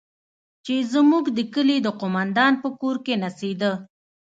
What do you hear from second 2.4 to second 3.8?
په کور کښې نڅېده.